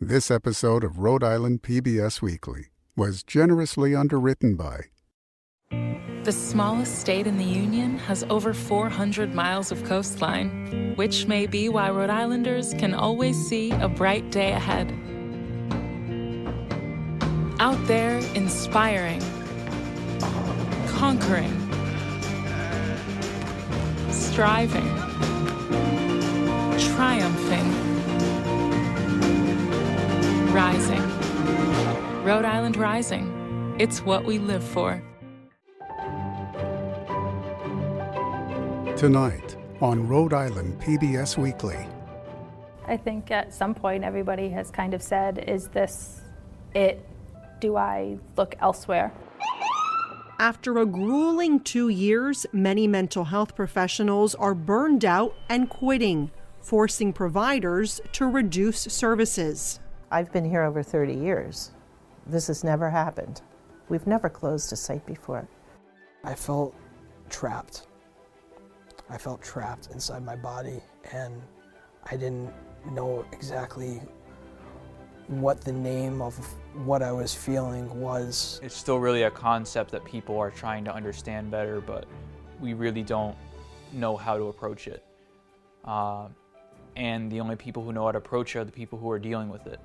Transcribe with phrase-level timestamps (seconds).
[0.00, 4.82] This episode of Rhode Island PBS Weekly was generously underwritten by
[6.22, 11.68] The smallest state in the Union has over 400 miles of coastline, which may be
[11.68, 14.92] why Rhode Islanders can always see a bright day ahead.
[17.58, 19.20] Out there, inspiring,
[20.86, 21.50] conquering,
[24.12, 24.86] striving,
[26.78, 27.97] triumphing,
[30.48, 31.02] rising.
[32.24, 33.76] Rhode Island Rising.
[33.78, 35.02] It's what we live for.
[38.96, 41.86] Tonight on Rhode Island PBS Weekly.
[42.86, 46.22] I think at some point everybody has kind of said, is this
[46.74, 47.06] it?
[47.60, 49.12] Do I look elsewhere?
[50.38, 57.12] After a grueling two years, many mental health professionals are burned out and quitting, forcing
[57.12, 59.80] providers to reduce services.
[60.10, 61.72] I've been here over 30 years.
[62.26, 63.42] This has never happened.
[63.90, 65.46] We've never closed a site before.
[66.24, 66.74] I felt
[67.28, 67.86] trapped.
[69.10, 70.80] I felt trapped inside my body,
[71.12, 71.42] and
[72.04, 72.50] I didn't
[72.90, 74.00] know exactly
[75.26, 76.34] what the name of
[76.86, 78.60] what I was feeling was.
[78.62, 82.06] It's still really a concept that people are trying to understand better, but
[82.60, 83.36] we really don't
[83.92, 85.04] know how to approach it.
[85.84, 86.28] Uh,
[86.96, 89.18] and the only people who know how to approach it are the people who are
[89.18, 89.80] dealing with it.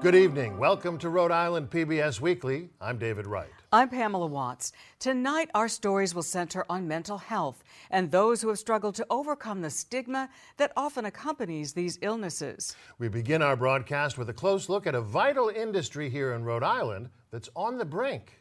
[0.00, 0.58] Good evening.
[0.58, 2.68] Welcome to Rhode Island PBS Weekly.
[2.80, 3.50] I'm David Wright.
[3.72, 4.70] I'm Pamela Watts.
[5.00, 9.60] Tonight, our stories will center on mental health and those who have struggled to overcome
[9.60, 12.76] the stigma that often accompanies these illnesses.
[13.00, 16.62] We begin our broadcast with a close look at a vital industry here in Rhode
[16.62, 18.38] Island that's on the brink.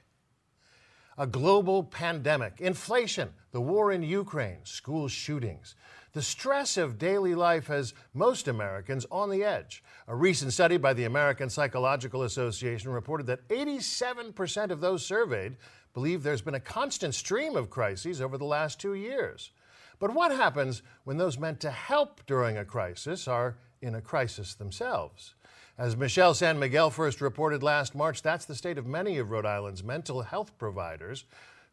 [1.17, 5.73] A global pandemic, inflation, the war in Ukraine, school shootings.
[6.17, 9.83] The stress of daily life has most Americans on the edge.
[10.07, 15.57] A recent study by the American Psychological Association reported that 87% of those surveyed
[15.93, 19.51] believe there's been a constant stream of crises over the last two years.
[19.99, 24.55] But what happens when those meant to help during a crisis are in a crisis
[24.55, 25.35] themselves?
[25.77, 29.45] As Michelle San Miguel first reported last March, that's the state of many of Rhode
[29.45, 31.25] Island's mental health providers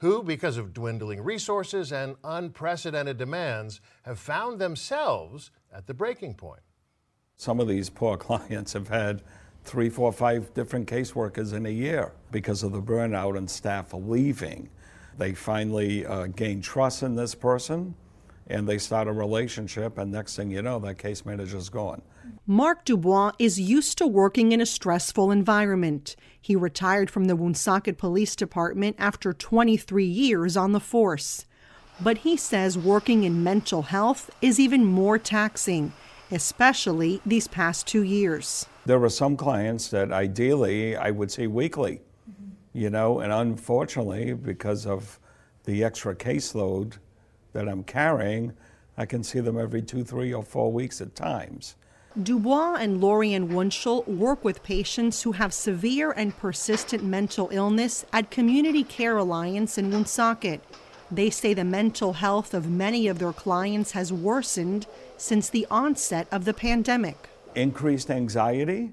[0.05, 6.61] who, because of dwindling resources and unprecedented demands, have found themselves at the breaking point.
[7.37, 9.23] Some of these poor clients have had
[9.65, 14.69] three, four, five different caseworkers in a year because of the burnout and staff leaving.
[15.17, 17.95] They finally uh, gain trust in this person
[18.49, 22.03] and they start a relationship, and next thing you know, that case manager's gone.
[22.47, 26.15] Mark Dubois is used to working in a stressful environment.
[26.41, 31.47] He retired from the Woonsocket Police Department after 23 years on the force.
[32.01, 35.93] But he says working in mental health is even more taxing,
[36.31, 38.67] especially these past two years.
[38.85, 42.03] There were some clients that ideally I would see weekly,
[42.73, 45.19] you know, and unfortunately, because of
[45.65, 46.99] the extra caseload
[47.53, 48.53] that I'm carrying,
[48.99, 51.77] I can see them every two, three, or four weeks at times.
[52.23, 58.31] Dubois and Lorian Wunschel work with patients who have severe and persistent mental illness at
[58.31, 60.61] Community Care Alliance in Woonsocket.
[61.11, 64.87] They say the mental health of many of their clients has worsened
[65.17, 67.31] since the onset of the pandemic.
[67.57, 68.93] Increased anxiety,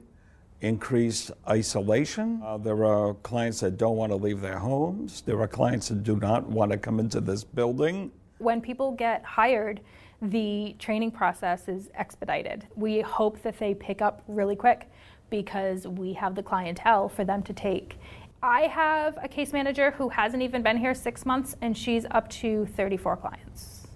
[0.61, 2.41] increased isolation.
[2.43, 5.21] Uh, there are clients that don't want to leave their homes.
[5.21, 8.11] There are clients that do not want to come into this building.
[8.39, 9.79] When people get hired,
[10.21, 12.67] the training process is expedited.
[12.75, 14.89] We hope that they pick up really quick
[15.29, 17.97] because we have the clientele for them to take.
[18.43, 22.29] I have a case manager who hasn't even been here six months and she's up
[22.29, 23.87] to 34 clients.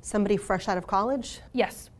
[0.00, 1.40] Somebody fresh out of college?
[1.52, 1.90] Yes.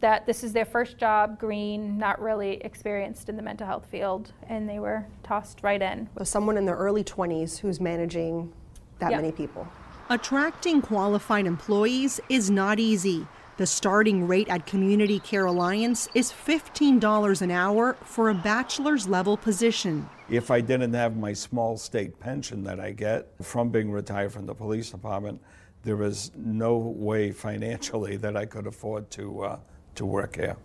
[0.00, 4.32] That this is their first job, green, not really experienced in the mental health field,
[4.48, 6.08] and they were tossed right in.
[6.16, 8.50] So someone in their early 20s who's managing
[8.98, 9.68] that many people.
[10.12, 13.28] Attracting qualified employees is not easy.
[13.58, 19.36] The starting rate at Community Care Alliance is $15 an hour for a bachelor's level
[19.36, 20.10] position.
[20.28, 24.46] If I didn't have my small state pension that I get from being retired from
[24.46, 25.40] the police department,
[25.84, 29.58] there is no way financially that I could afford to, uh,
[29.94, 30.56] to work here.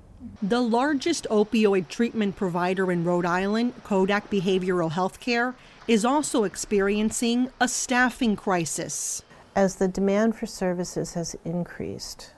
[0.42, 5.54] The largest opioid treatment provider in Rhode Island, CODAC Behavioral Health Care,
[5.88, 9.22] is also experiencing a staffing crisis.
[9.56, 12.32] As the demand for services has increased,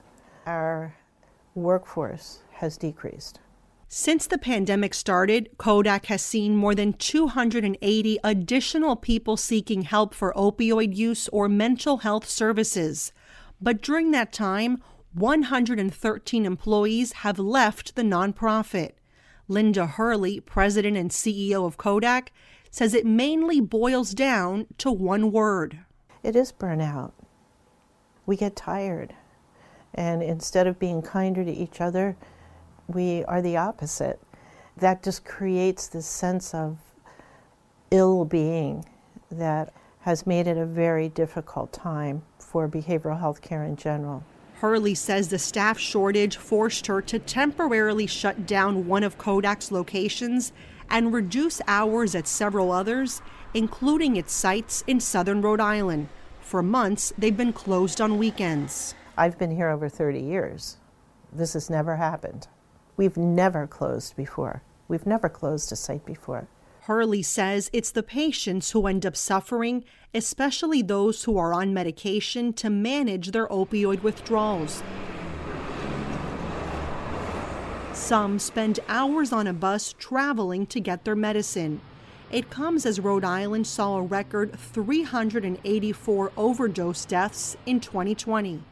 [0.46, 0.94] our
[1.56, 3.40] workforce has decreased.
[3.88, 10.32] Since the pandemic started, CODAC has seen more than 280 additional people seeking help for
[10.34, 13.12] opioid use or mental health services.
[13.60, 14.80] But during that time,
[15.14, 18.92] 113 employees have left the nonprofit.
[19.48, 22.28] Linda Hurley, president and CEO of CODAC,
[22.70, 25.80] says it mainly boils down to one word.
[26.22, 27.12] It is burnout.
[28.26, 29.14] We get tired.
[29.94, 32.16] And instead of being kinder to each other,
[32.86, 34.20] we are the opposite.
[34.76, 36.78] That just creates this sense of
[37.90, 38.84] ill being
[39.30, 44.22] that has made it a very difficult time for behavioral health care in general.
[44.60, 50.52] Hurley says the staff shortage forced her to temporarily shut down one of CODAC's locations
[50.90, 53.20] and reduce hours at several others,
[53.54, 56.08] including its sites in southern Rhode Island.
[56.40, 58.94] For months, they've been closed on weekends.
[59.16, 60.76] I've been here over 30 years.
[61.32, 62.48] This has never happened.
[62.96, 64.62] We've never closed before.
[64.88, 66.48] We've never closed a site before.
[66.82, 69.84] Hurley says it's the patients who end up suffering,
[70.14, 74.82] especially those who are on medication to manage their opioid withdrawals.
[77.92, 81.82] Some spend hours on a bus traveling to get their medicine.
[82.30, 88.62] It comes as Rhode Island saw a record 384 overdose deaths in 2020.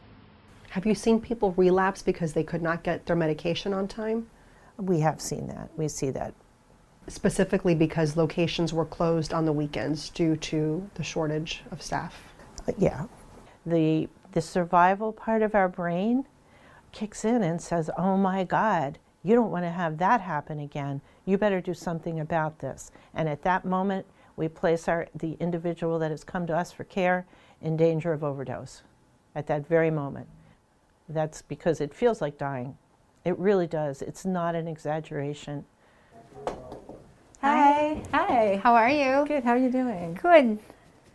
[0.69, 4.27] Have you seen people relapse because they could not get their medication on time?
[4.77, 5.71] We have seen that.
[5.75, 6.35] We see that.
[7.07, 12.21] Specifically because locations were closed on the weekends due to the shortage of staff.
[12.67, 13.05] Uh, yeah.
[13.65, 16.27] The, the survival part of our brain
[16.91, 21.01] kicks in and says, oh my God, you don't want to have that happen again.
[21.25, 22.91] You better do something about this.
[23.13, 24.05] And at that moment,
[24.37, 27.25] we place our, the individual that has come to us for care
[27.61, 28.83] in danger of overdose
[29.35, 30.27] at that very moment.
[31.09, 32.77] That's because it feels like dying.
[33.25, 34.01] It really does.
[34.01, 35.65] It's not an exaggeration.
[37.41, 38.01] Hi.
[38.13, 38.61] Hi.
[38.63, 39.25] How are you?
[39.27, 39.43] Good.
[39.43, 40.17] How are you doing?
[40.21, 40.57] Good.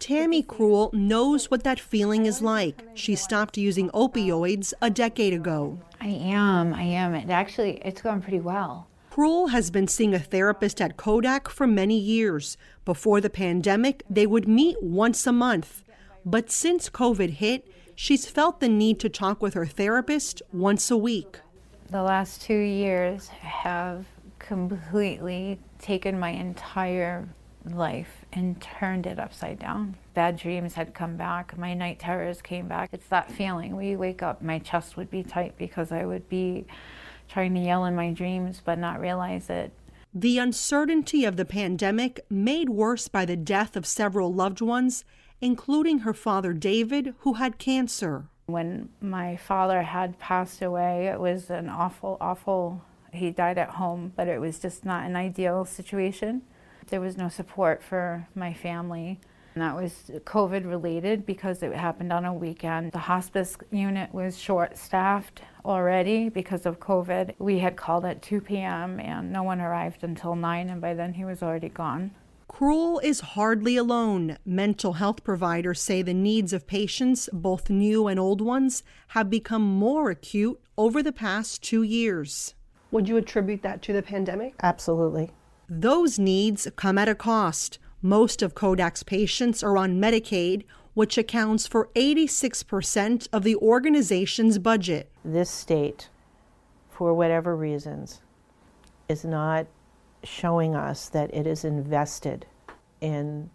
[0.03, 2.83] Tammy Cruel knows what that feeling is like.
[2.93, 5.79] She stopped using opioids a decade ago.
[6.01, 6.75] I am.
[6.75, 7.15] I am.
[7.15, 8.89] It actually it's going pretty well.
[9.11, 12.57] Cruel has been seeing a therapist at CODAC for many years.
[12.85, 15.85] Before the pandemic, they would meet once a month.
[16.25, 20.97] But since COVID hit, she's felt the need to talk with her therapist once a
[20.97, 21.39] week.
[21.91, 24.05] The last two years have
[24.41, 27.29] completely taken my entire
[27.65, 29.96] life and turned it upside down.
[30.14, 32.90] Bad dreams had come back, my night terrors came back.
[32.93, 36.67] It's that feeling We wake up, my chest would be tight because I would be
[37.29, 39.73] trying to yell in my dreams but not realize it.
[40.14, 45.05] The uncertainty of the pandemic, made worse by the death of several loved ones,
[45.40, 48.26] including her father David, who had cancer.
[48.44, 52.82] When my father had passed away, it was an awful, awful,
[53.12, 56.43] he died at home, but it was just not an ideal situation.
[56.88, 59.20] There was no support for my family.
[59.55, 62.93] And that was COVID related because it happened on a weekend.
[62.93, 67.34] The hospice unit was short staffed already because of COVID.
[67.38, 68.99] We had called at 2 p.m.
[68.99, 72.12] and no one arrived until 9, and by then he was already gone.
[72.49, 74.37] Cruel is hardly alone.
[74.44, 79.62] Mental health providers say the needs of patients, both new and old ones, have become
[79.62, 82.55] more acute over the past two years.
[82.90, 84.55] Would you attribute that to the pandemic?
[84.62, 85.31] Absolutely.
[85.69, 87.79] Those needs come at a cost.
[88.03, 95.10] Most of CODAC's patients are on Medicaid, which accounts for 86% of the organization's budget.
[95.25, 96.08] This state,
[96.91, 98.20] for whatever reasons,
[99.08, 99.67] is not
[100.25, 102.46] showing us that it is invested
[103.01, 103.51] in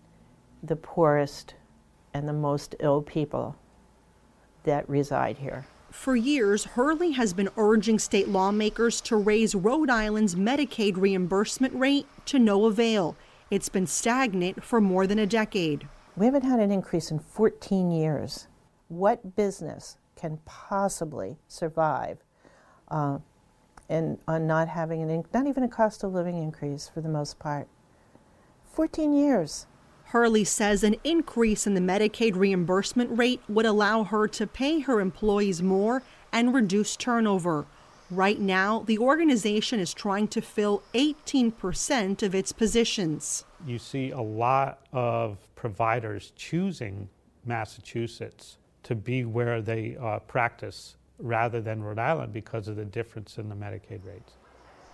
[0.64, 1.54] the poorest
[2.14, 3.56] and the most ill people
[4.64, 5.66] that reside here.
[5.98, 12.06] For years, Hurley has been urging state lawmakers to raise Rhode Island's Medicaid reimbursement rate
[12.28, 13.18] to no avail.
[13.50, 15.88] It's been stagnant for more than a decade.
[16.16, 18.48] We haven't had an increase in 14 years.
[18.90, 22.20] What business can possibly survive
[22.90, 23.18] uh,
[23.90, 27.40] and on not having an, not even a cost of living increase for the most
[27.40, 27.68] part?
[28.72, 29.66] 14 years.
[30.12, 35.02] Hurley says an increase in the Medicaid reimbursement rate would allow her to pay her
[35.02, 37.66] employees more and reduce turnover.
[38.10, 43.44] Right now, the organization is trying to fill 18% of its positions.
[43.66, 47.10] You see a lot of providers choosing
[47.46, 53.38] Massachusetts to be where they uh, practice rather than Rhode Island because of the difference
[53.38, 54.34] in the Medicaid rates.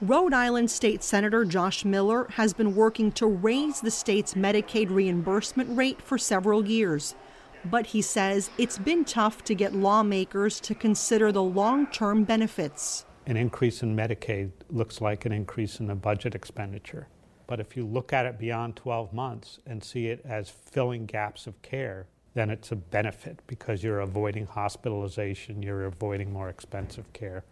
[0.02, 5.78] Rhode Island State Senator Josh Miller has been working to raise the state's Medicaid reimbursement
[5.78, 7.16] rate for several years.
[7.64, 13.06] But he says it's been tough to get lawmakers to consider the long term benefits.
[13.26, 17.08] an increase in Medicaid looks like an increase in the budget expenditure.
[17.48, 21.48] But if you look at it beyond 12 months and see it as filling gaps
[21.48, 27.46] of care, then it's a benefit because you're avoiding hospitalization, you're avoiding more expensive care,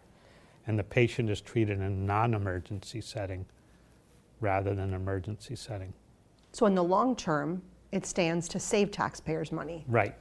[0.66, 3.46] and the patient is treated in a non emergency setting
[4.40, 5.92] rather than an emergency setting.
[6.52, 9.84] So, in the long term, it stands to save taxpayers money.
[9.88, 10.14] Right.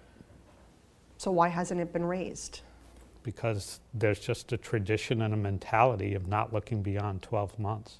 [1.17, 2.61] So, why hasn't it been raised?
[3.23, 7.99] Because there's just a tradition and a mentality of not looking beyond 12 months.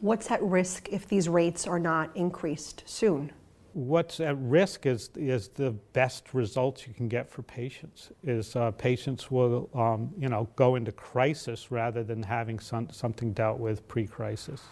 [0.00, 3.32] What's at risk if these rates are not increased soon?
[3.78, 8.10] What's at risk is, is the best results you can get for patients.
[8.24, 13.32] Is uh, patients will um, you know go into crisis rather than having some, something
[13.32, 14.64] dealt with pre-crisis.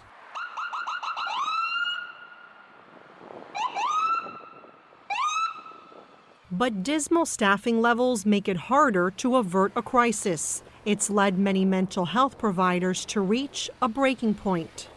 [6.50, 10.64] But dismal staffing levels make it harder to avert a crisis.
[10.84, 14.88] It's led many mental health providers to reach a breaking point.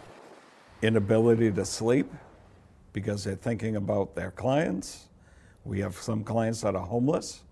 [0.82, 2.12] Inability to sleep
[2.94, 5.10] because they're thinking about their clients.
[5.66, 7.44] We have some clients that are homeless,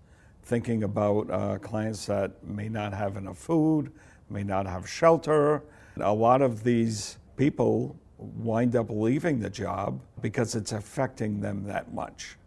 [0.44, 3.92] thinking about uh, clients that may not have enough food,
[4.30, 5.64] may not have shelter.
[6.00, 11.94] A lot of these people wind up leaving the job because it's affecting them that
[11.94, 12.38] much.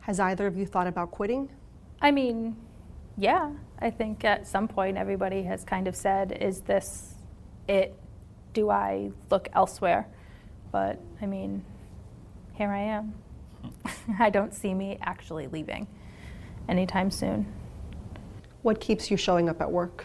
[0.00, 1.48] Has either of you thought about quitting?
[2.00, 2.56] I mean,
[3.16, 3.52] yeah.
[3.78, 7.14] I think at some point everybody has kind of said, is this
[7.68, 7.94] it?
[8.52, 10.06] Do I look elsewhere?
[10.70, 11.64] But I mean,
[12.54, 13.14] here I am.
[14.18, 15.86] I don't see me actually leaving
[16.68, 17.46] anytime soon.
[18.62, 20.04] What keeps you showing up at work?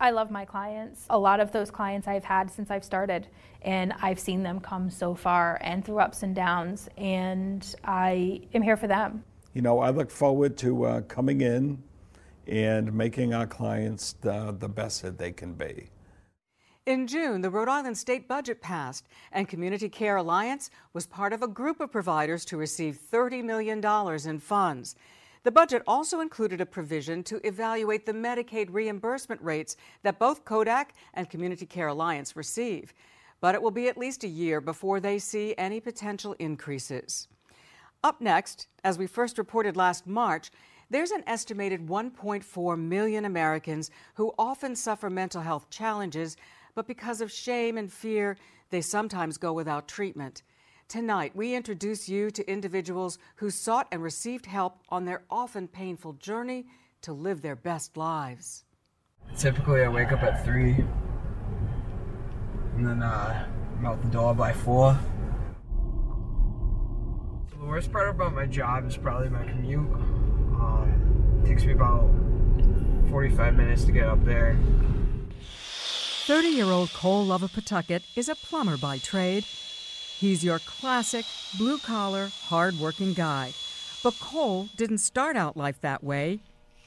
[0.00, 1.04] I love my clients.
[1.10, 3.28] A lot of those clients I've had since I've started,
[3.62, 8.62] and I've seen them come so far and through ups and downs, and I am
[8.62, 9.22] here for them.
[9.52, 11.82] You know, I look forward to uh, coming in
[12.46, 15.90] and making our clients the, the best that they can be.
[16.86, 21.42] In June, the Rhode Island state budget passed, and Community Care Alliance was part of
[21.42, 23.84] a group of providers to receive $30 million
[24.26, 24.96] in funds.
[25.42, 30.86] The budget also included a provision to evaluate the Medicaid reimbursement rates that both CODAC
[31.12, 32.94] and Community Care Alliance receive.
[33.42, 37.28] But it will be at least a year before they see any potential increases.
[38.02, 40.50] Up next, as we first reported last March,
[40.88, 46.36] there's an estimated 1.4 million Americans who often suffer mental health challenges,
[46.74, 48.36] but because of shame and fear,
[48.70, 50.42] they sometimes go without treatment.
[50.88, 56.14] Tonight, we introduce you to individuals who sought and received help on their often painful
[56.14, 56.66] journey
[57.02, 58.64] to live their best lives.
[59.36, 60.72] Typically, I wake up at 3,
[62.76, 63.46] and then uh,
[63.78, 64.98] I'm out the door by 4.
[67.50, 69.80] The worst part about my job is probably my commute.
[69.80, 72.10] Um, it takes me about
[73.10, 74.58] 45 minutes to get up there.
[76.30, 79.42] 30 year old Cole Love of Pawtucket is a plumber by trade.
[80.16, 81.26] He's your classic,
[81.58, 83.52] blue collar, hard working guy.
[84.04, 86.38] But Cole didn't start out life that way.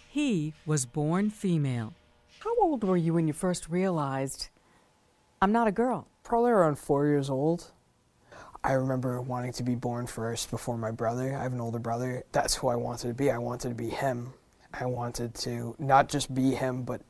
[0.08, 1.94] He was born female.
[2.40, 4.48] How old were you when you first realized,
[5.42, 6.08] I'm not a girl?
[6.24, 7.74] Probably around four years old.
[8.64, 11.36] I remember wanting to be born first before my brother.
[11.36, 12.24] I have an older brother.
[12.32, 13.30] That's who I wanted to be.
[13.30, 14.36] I wanted to be him.
[14.74, 17.02] I wanted to not just be him, but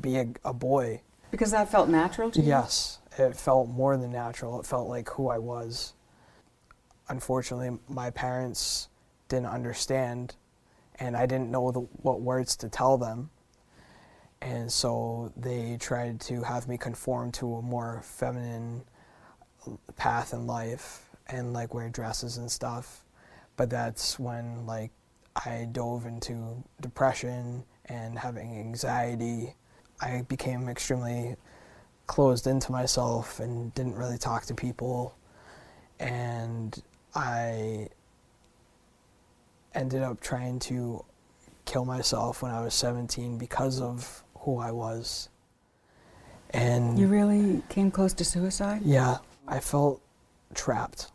[0.00, 1.00] be a, a boy.
[1.34, 2.46] Because that felt natural to you?
[2.46, 4.60] Yes, it felt more than natural.
[4.60, 5.94] It felt like who I was.
[7.08, 8.88] Unfortunately, my parents
[9.28, 10.36] didn't understand,
[11.00, 13.30] and I didn't know the, what words to tell them.
[14.42, 18.84] And so they tried to have me conform to a more feminine
[19.96, 23.04] path in life and like wear dresses and stuff.
[23.56, 24.92] But that's when like
[25.44, 29.56] I dove into depression and having anxiety.
[30.04, 31.36] I became extremely
[32.06, 35.16] closed into myself and didn't really talk to people.
[35.98, 36.80] And
[37.14, 37.88] I
[39.74, 41.04] ended up trying to
[41.64, 45.30] kill myself when I was 17 because of who I was.
[46.50, 48.82] And you really came close to suicide?
[48.84, 49.18] Yeah,
[49.48, 50.02] I felt
[50.52, 51.10] trapped.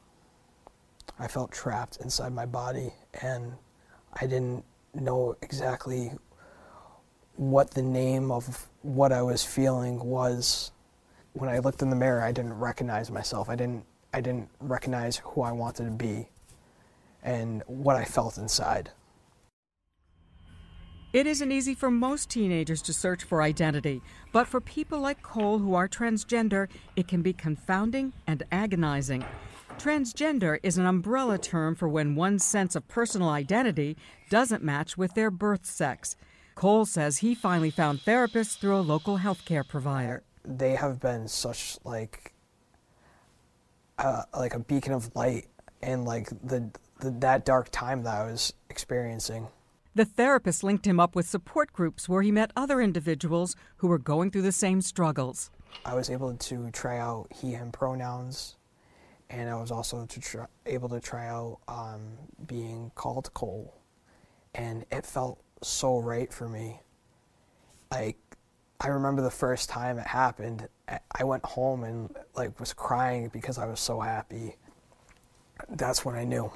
[1.19, 3.53] I felt trapped inside my body, and
[4.13, 6.11] I didn't know exactly
[7.35, 10.71] what the name of what I was feeling was.
[11.33, 13.49] When I looked in the mirror, I didn't recognize myself.
[13.49, 13.85] I didn't.
[14.13, 16.29] I didn't recognize who I wanted to be,
[17.21, 18.91] and what I felt inside.
[21.11, 25.57] It isn't easy for most teenagers to search for identity, but for people like Cole
[25.57, 29.25] who are transgender, it can be confounding and agonizing.
[29.79, 33.97] Transgender is an umbrella term for when one's sense of personal identity
[34.29, 36.15] doesn't match with their birth sex.
[36.59, 40.23] Cole says he finally found therapists through a local healthcare provider.
[40.43, 42.33] They have been such like
[43.97, 45.45] uh, like a beacon of light
[45.81, 49.47] in like the, the that dark time that I was experiencing.
[49.95, 53.97] The therapist linked him up with support groups where he met other individuals who were
[53.97, 55.51] going through the same struggles.
[55.85, 58.57] I was able to try out he, him pronouns,
[59.29, 62.01] and I was also to try, able to try out um,
[62.45, 63.73] being called Cole,
[64.53, 66.81] and it felt so right for me.
[67.91, 68.17] Like,
[68.79, 73.57] I remember the first time it happened, I went home and like was crying because
[73.57, 74.55] I was so happy.
[75.69, 76.51] That's when I knew.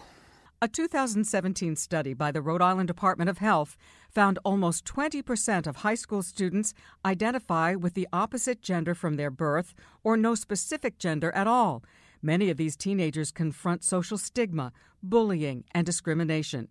[0.61, 3.75] A 2017 study by the Rhode Island Department of Health
[4.09, 9.73] found almost 20% of high school students identify with the opposite gender from their birth
[10.05, 11.83] or no specific gender at all.
[12.21, 16.69] Many of these teenagers confront social stigma, bullying, and discrimination.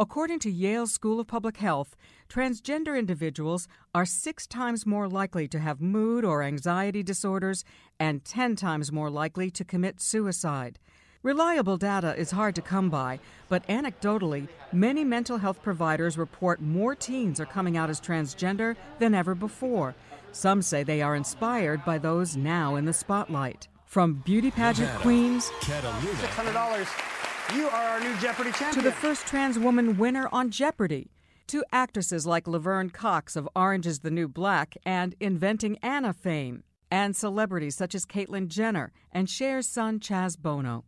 [0.00, 1.96] According to Yale School of Public Health,
[2.28, 7.64] transgender individuals are six times more likely to have mood or anxiety disorders
[7.98, 10.78] and 10 times more likely to commit suicide.
[11.24, 16.94] Reliable data is hard to come by, but anecdotally, many mental health providers report more
[16.94, 19.96] teens are coming out as transgender than ever before.
[20.30, 23.66] Some say they are inspired by those now in the spotlight.
[23.84, 27.17] From beauty pageant Nevada, queens Kataluna,
[27.54, 28.74] You are our new Jeopardy champion.
[28.74, 31.10] to the first trans woman winner on Jeopardy,
[31.46, 36.62] to actresses like Laverne Cox of Orange is the New Black and Inventing Anna fame,
[36.90, 40.84] and celebrities such as Caitlyn Jenner and Cher's son Chaz Bono.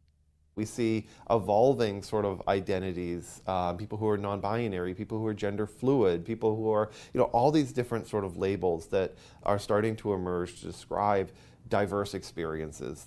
[0.54, 5.66] We see evolving sort of identities, uh, people who are non-binary, people who are gender
[5.66, 9.14] fluid, people who are, you know, all these different sort of labels that
[9.44, 11.30] are starting to emerge to describe
[11.70, 13.06] diverse experiences.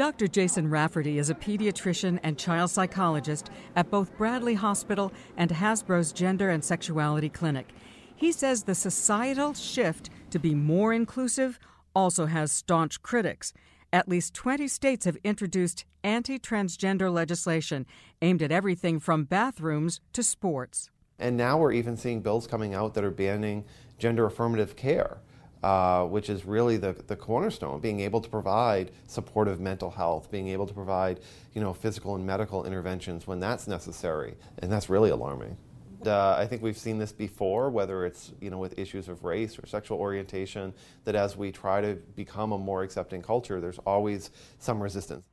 [0.00, 0.28] Dr.
[0.28, 6.48] Jason Rafferty is a pediatrician and child psychologist at both Bradley Hospital and Hasbro's Gender
[6.48, 7.68] and Sexuality Clinic.
[8.16, 11.58] He says the societal shift to be more inclusive
[11.94, 13.52] also has staunch critics.
[13.92, 17.84] At least 20 states have introduced anti transgender legislation
[18.22, 20.88] aimed at everything from bathrooms to sports.
[21.18, 23.66] And now we're even seeing bills coming out that are banning
[23.98, 25.18] gender affirmative care,
[25.62, 30.48] uh, which is really the, the cornerstone, being able to provide supportive mental health, being
[30.48, 31.20] able to provide,
[31.54, 34.34] you know, physical and medical interventions when that's necessary.
[34.58, 35.56] And that's really alarming.
[36.04, 39.58] Uh, I think we've seen this before, whether it's you know with issues of race
[39.58, 40.72] or sexual orientation,
[41.04, 45.24] that as we try to become a more accepting culture, there's always some resistance.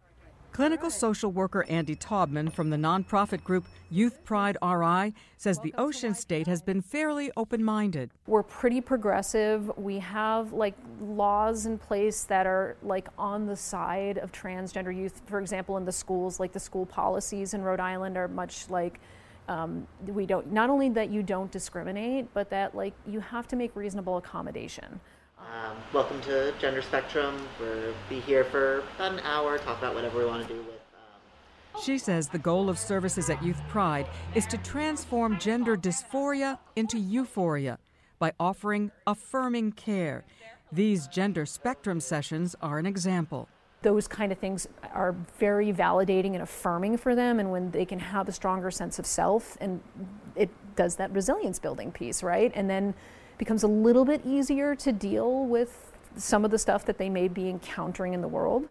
[0.58, 6.16] Clinical social worker Andy Taubman from the nonprofit group Youth Pride RI says the Ocean
[6.16, 8.10] State has been fairly open minded.
[8.26, 9.72] We're pretty progressive.
[9.78, 15.22] We have like laws in place that are like on the side of transgender youth.
[15.28, 19.00] For example, in the schools, like the school policies in Rhode Island are much like
[19.48, 23.56] um, we don't not only that you don't discriminate, but that like you have to
[23.56, 25.02] make reasonable accommodation.
[25.48, 27.38] Um, welcome to Gender Spectrum.
[27.58, 30.82] We'll be here for about an hour, talk about whatever we want to do with.
[31.82, 36.98] She says the goal of services at Youth Pride is to transform gender dysphoria into
[36.98, 37.80] euphoria
[38.20, 40.26] by offering affirming care.
[40.72, 43.48] These gender spectrum sessions are an example.
[43.84, 48.00] Those kind of things are very validating and affirming for them, and when they can
[48.00, 49.80] have a stronger sense of self, and
[50.36, 52.52] it does that resilience building piece, right?
[52.54, 52.96] And then
[53.38, 57.28] becomes a little bit easier to deal with some of the stuff that they may
[57.28, 58.70] be encountering in the world.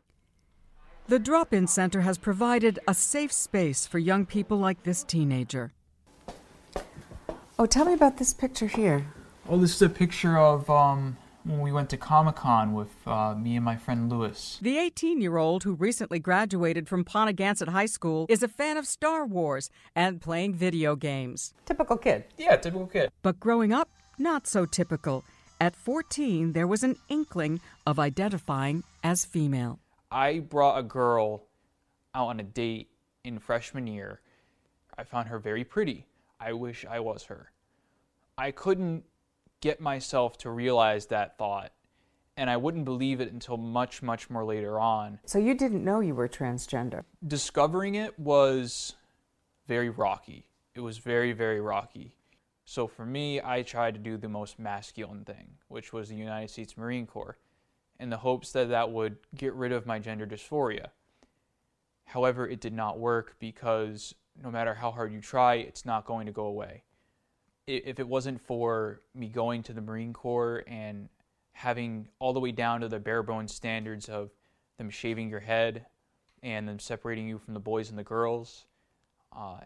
[1.09, 5.73] The Drop In Center has provided a safe space for young people like this teenager.
[7.59, 9.07] Oh, tell me about this picture here.
[9.49, 13.35] Oh, this is a picture of um, when we went to Comic Con with uh,
[13.35, 14.59] me and my friend Lewis.
[14.61, 18.87] The 18 year old who recently graduated from Ponaganset High School is a fan of
[18.87, 21.55] Star Wars and playing video games.
[21.65, 22.25] Typical kid.
[22.37, 23.11] Yeah, typical kid.
[23.23, 25.25] But growing up, not so typical.
[25.61, 29.79] At 14, there was an inkling of identifying as female.
[30.11, 31.45] I brought a girl
[32.15, 32.89] out on a date
[33.25, 34.21] in freshman year.
[34.99, 36.07] I found her very pretty.
[36.41, 37.53] I wish I was her.
[38.39, 39.05] I couldn't
[39.61, 41.73] get myself to realize that thought,
[42.37, 45.19] and I wouldn't believe it until much, much more later on.
[45.25, 47.05] So you didn't know you were transgender?
[47.27, 48.95] Discovering it was
[49.67, 50.47] very rocky.
[50.75, 52.16] It was very, very rocky.
[52.67, 56.51] So for me, I tried to do the most masculine thing, which was the United
[56.51, 57.39] States Marine Corps,
[58.01, 60.89] in the hopes that that would get rid of my gender dysphoria.
[62.05, 66.27] However, it did not work because no matter how hard you try, it's not going
[66.27, 66.83] to go away.
[67.69, 71.09] If it wasn't for me going to the Marine Corps and
[71.53, 74.31] having all the way down to the bare bones standards of
[74.77, 75.87] them shaving your head
[76.43, 78.67] and them separating you from the boys and the girls,
[79.35, 79.61] uh,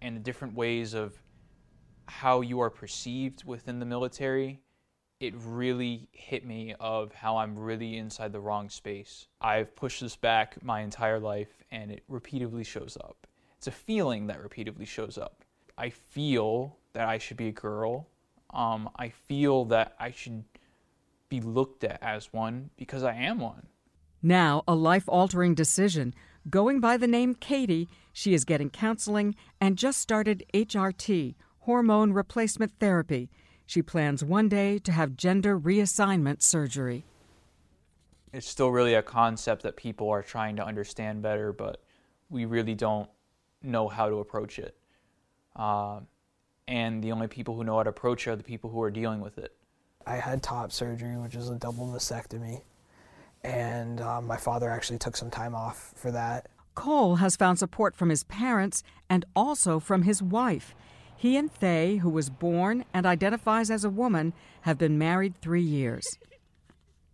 [0.00, 1.20] and the different ways of
[2.08, 4.60] how you are perceived within the military,
[5.20, 9.26] it really hit me of how I'm really inside the wrong space.
[9.40, 13.26] I've pushed this back my entire life and it repeatedly shows up.
[13.56, 15.44] It's a feeling that repeatedly shows up.
[15.76, 18.08] I feel that I should be a girl.
[18.54, 20.44] Um, I feel that I should
[21.28, 23.66] be looked at as one because I am one.
[24.22, 26.14] Now, a life altering decision.
[26.48, 31.34] Going by the name Katie, she is getting counseling and just started HRT,
[31.68, 33.28] hormone replacement therapy.
[33.66, 37.04] She plans one day to have gender reassignment surgery.
[38.32, 41.82] It's still really a concept that people are trying to understand better, but
[42.30, 43.10] we really don't
[43.62, 44.78] know how to approach it.
[45.54, 46.00] Uh,
[46.66, 48.90] and the only people who know how to approach it are the people who are
[48.90, 49.54] dealing with it.
[50.06, 52.62] I had top surgery, which is a double mastectomy,
[53.44, 56.48] and um, my father actually took some time off for that.
[56.74, 60.74] Cole has found support from his parents and also from his wife.
[61.18, 65.62] He and Faye, who was born and identifies as a woman, have been married three
[65.62, 66.06] years.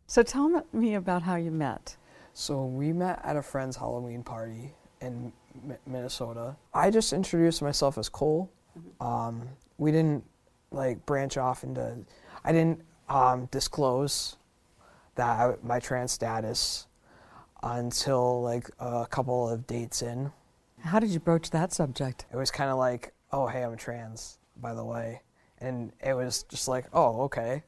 [0.06, 1.96] So tell me about how you met.
[2.34, 5.32] So we met at a friend's Halloween party in
[5.66, 6.54] M- Minnesota.
[6.74, 8.50] I just introduced myself as Cole.
[9.00, 10.22] Um, we didn't
[10.70, 11.96] like branch off into.
[12.44, 14.36] I didn't um, disclose
[15.14, 16.88] that I, my trans status
[17.62, 20.30] until like a couple of dates in.
[20.80, 22.26] How did you broach that subject?
[22.30, 25.20] It was kind of like, oh, hey, I'm trans, by the way.
[25.58, 27.64] And it was just like, oh, okay.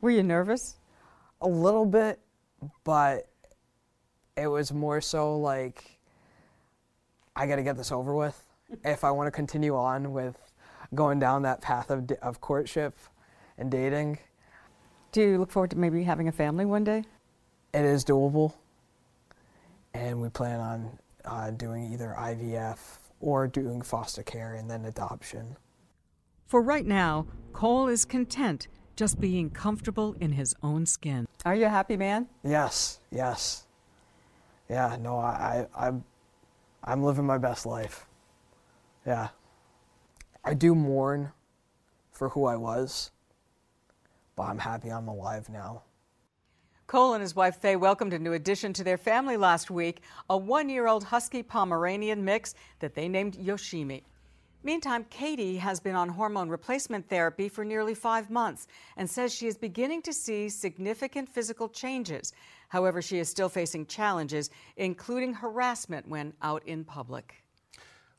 [0.00, 0.76] Were you nervous?
[1.40, 2.18] A little bit,
[2.82, 3.28] but
[4.36, 6.00] it was more so like,
[7.36, 8.44] I got to get this over with
[8.84, 10.36] if I want to continue on with
[10.92, 12.98] going down that path of, of courtship
[13.56, 14.18] and dating.
[15.12, 17.04] Do you look forward to maybe having a family one day?
[17.72, 18.54] It is doable,
[19.94, 22.78] and we plan on uh, doing either IVF
[23.20, 25.56] or doing foster care and then adoption.
[26.46, 31.26] For right now, Cole is content just being comfortable in his own skin.
[31.44, 32.28] Are you a happy man?
[32.42, 33.66] Yes, yes.
[34.68, 36.04] Yeah, no, I, I, I'm,
[36.82, 38.06] I'm living my best life.
[39.06, 39.28] Yeah.
[40.44, 41.32] I do mourn
[42.12, 43.10] for who I was,
[44.34, 45.82] but I'm happy I'm alive now.
[46.88, 50.36] Cole and his wife Faye welcomed a new addition to their family last week a
[50.38, 54.04] one year old Husky Pomeranian mix that they named Yoshimi.
[54.62, 59.46] Meantime, Katie has been on hormone replacement therapy for nearly five months and says she
[59.46, 62.32] is beginning to see significant physical changes.
[62.70, 64.48] However, she is still facing challenges,
[64.78, 67.34] including harassment when out in public.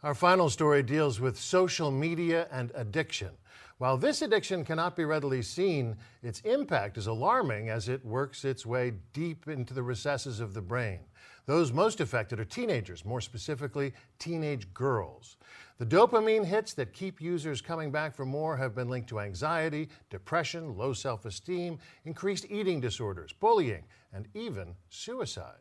[0.03, 3.32] Our final story deals with social media and addiction.
[3.80, 8.65] While this addiction cannot be readily seen, its impact is alarming as it works its
[8.65, 11.00] way deep into the recesses of the brain.
[11.46, 15.38] Those most affected are teenagers, more specifically, teenage girls.
[15.78, 19.88] The dopamine hits that keep users coming back for more have been linked to anxiety,
[20.10, 25.56] depression, low self esteem, increased eating disorders, bullying, and even suicide.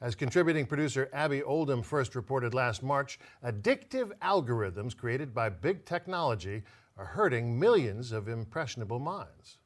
[0.00, 6.64] As contributing producer Abby Oldham first reported last March, addictive algorithms created by big technology
[6.96, 9.58] are hurting millions of impressionable minds.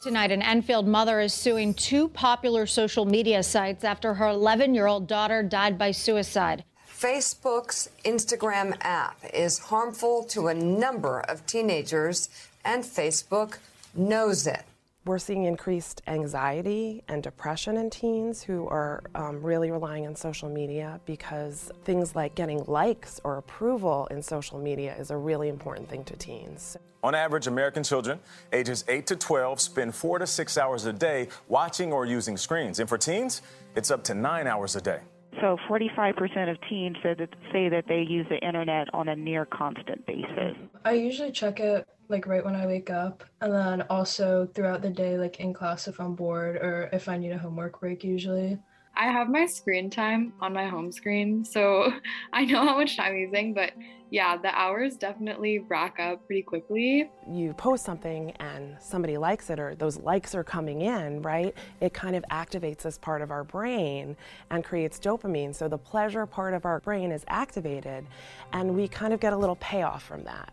[0.00, 4.86] Tonight, an Enfield mother is suing two popular social media sites after her 11 year
[4.86, 6.64] old daughter died by suicide.
[6.88, 12.28] Facebook's Instagram app is harmful to a number of teenagers,
[12.64, 13.58] and Facebook
[13.94, 14.62] knows it.
[15.08, 20.50] We're seeing increased anxiety and depression in teens who are um, really relying on social
[20.50, 25.88] media because things like getting likes or approval in social media is a really important
[25.88, 26.76] thing to teens.
[27.02, 28.20] On average, American children
[28.52, 32.78] ages 8 to 12 spend 4 to 6 hours a day watching or using screens.
[32.78, 33.40] And for teens,
[33.76, 35.00] it's up to 9 hours a day.
[35.40, 39.46] So 45% of teens say that, say that they use the internet on a near
[39.46, 40.54] constant basis.
[40.84, 44.90] I usually check it like right when I wake up and then also throughout the
[44.90, 48.58] day like in class if I'm bored or if I need a homework break usually.
[49.00, 51.92] I have my screen time on my home screen, so
[52.32, 53.72] I know how much time I'm using, but
[54.10, 57.08] yeah, the hours definitely rack up pretty quickly.
[57.30, 61.54] You post something and somebody likes it, or those likes are coming in, right?
[61.80, 64.16] It kind of activates this part of our brain
[64.50, 65.54] and creates dopamine.
[65.54, 68.04] So the pleasure part of our brain is activated,
[68.52, 70.52] and we kind of get a little payoff from that.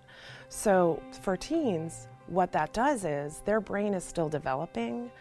[0.56, 5.12] So for teens, what that does is their brain is still developing.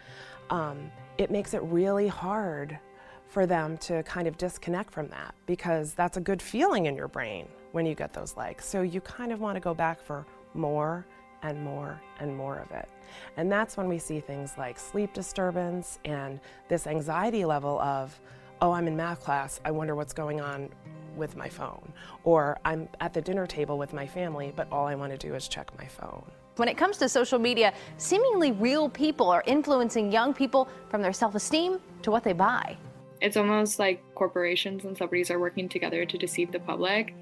[0.49, 2.79] Um, it makes it really hard
[3.27, 7.09] for them to kind of disconnect from that because that's a good feeling in your
[7.09, 8.65] brain when you get those likes.
[8.65, 11.05] So you kind of want to go back for more
[11.43, 12.87] and more and more of it.
[13.35, 18.17] And that's when we see things like sleep disturbance and this anxiety level of,
[18.61, 20.69] oh, I'm in math class, I wonder what's going on
[21.15, 21.93] with my phone.
[22.23, 25.33] Or I'm at the dinner table with my family, but all I want to do
[25.35, 26.23] is check my phone.
[26.55, 31.13] When it comes to social media, seemingly real people are influencing young people from their
[31.13, 32.77] self esteem to what they buy.
[33.21, 37.13] It's almost like corporations and celebrities are working together to deceive the public.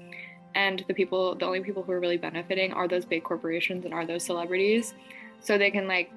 [0.54, 3.92] And the people, the only people who are really benefiting are those big corporations and
[3.92, 4.94] are those celebrities.
[5.40, 6.12] So they can like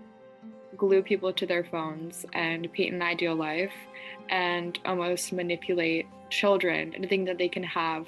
[0.76, 3.74] glue people to their phones and paint an ideal life
[4.30, 8.08] and almost manipulate children and think that they can have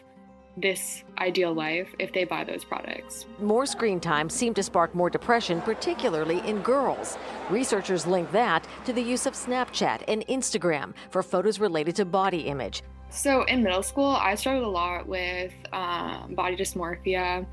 [0.58, 3.26] this ideal life if they buy those products.
[3.39, 7.17] More screen time seemed to spark more depression, particularly in girls.
[7.50, 12.41] Researchers link that to the use of Snapchat and Instagram for photos related to body
[12.41, 12.84] image.
[13.10, 17.45] So in middle school, I struggled a lot with um, body dysmorphia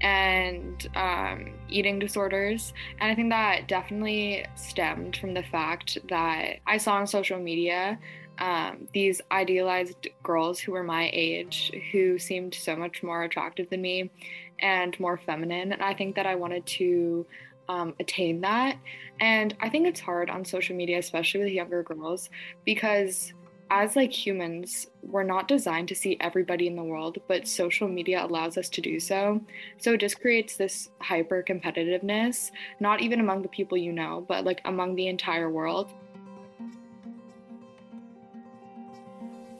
[0.00, 2.72] and um, eating disorders.
[3.00, 7.98] And I think that definitely stemmed from the fact that I saw on social media
[8.38, 13.80] um, these idealized girls who were my age who seemed so much more attractive than
[13.80, 14.10] me
[14.58, 15.72] and more feminine.
[15.72, 17.26] And I think that I wanted to
[17.68, 18.76] um, attain that.
[19.20, 22.28] And I think it's hard on social media, especially with younger girls,
[22.64, 23.32] because
[23.70, 28.24] as like humans, we're not designed to see everybody in the world, but social media
[28.24, 29.40] allows us to do so.
[29.78, 34.44] So it just creates this hyper competitiveness, not even among the people you know, but
[34.44, 35.92] like among the entire world.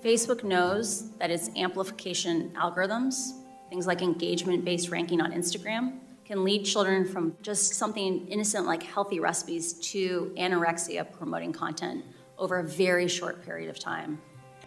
[0.04, 3.32] Facebook knows that its amplification algorithms,
[3.70, 8.82] things like engagement based ranking on Instagram, can lead children from just something innocent like
[8.84, 12.04] healthy recipes to anorexia promoting content
[12.38, 14.20] over a very short period of time.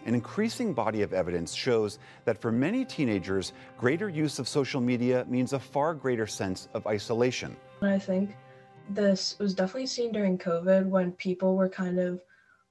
[0.06, 5.26] An increasing body of evidence shows that for many teenagers, greater use of social media
[5.28, 7.56] means a far greater sense of isolation.
[7.82, 8.36] I think
[8.88, 12.22] this was definitely seen during COVID when people were kind of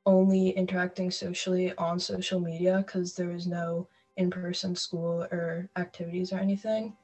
[0.06, 6.34] only interacting socially on social media because there was no in person school or activities
[6.34, 6.96] or anything.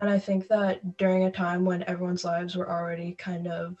[0.00, 3.76] And I think that during a time when everyone's lives were already kind of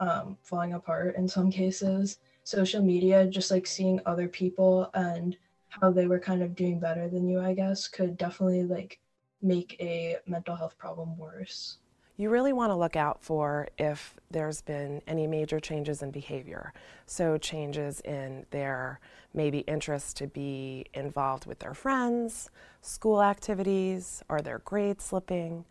[0.00, 5.36] um, falling apart in some cases, social media, just like seeing other people and
[5.68, 8.98] how they were kind of doing better than you, I guess, could definitely like
[9.42, 11.78] make a mental health problem worse
[12.18, 16.72] you really want to look out for if there's been any major changes in behavior.
[17.06, 18.98] So, changes in their
[19.32, 22.50] maybe interest to be involved with their friends,
[22.82, 25.64] school activities, are their grades slipping?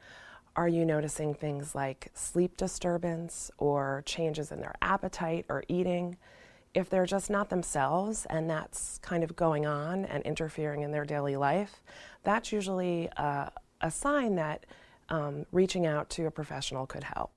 [0.56, 6.16] Are you noticing things like sleep disturbance or changes in their appetite or eating?
[6.78, 11.06] If they're just not themselves and that's kind of going on and interfering in their
[11.06, 11.82] daily life,
[12.24, 14.68] that's usually a, a sign that
[15.10, 17.32] um, reaching out to a professional could help.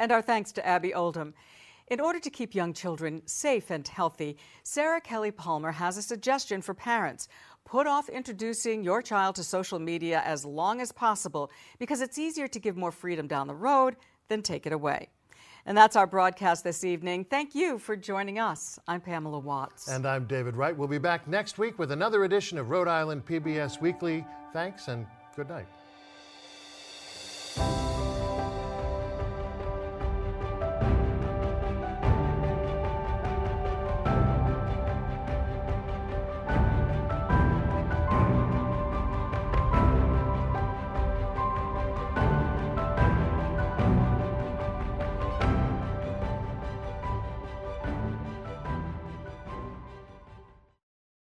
[0.00, 1.34] And our thanks to Abby Oldham.
[1.86, 6.60] In order to keep young children safe and healthy, Sarah Kelly Palmer has a suggestion
[6.60, 7.28] for parents.
[7.64, 12.48] Put off introducing your child to social media as long as possible because it's easier
[12.48, 13.94] to give more freedom down the road
[14.26, 15.10] than take it away.
[15.68, 17.26] And that's our broadcast this evening.
[17.26, 18.78] Thank you for joining us.
[18.88, 19.86] I'm Pamela Watts.
[19.88, 20.74] And I'm David Wright.
[20.74, 24.24] We'll be back next week with another edition of Rhode Island PBS Weekly.
[24.54, 25.66] Thanks and good night.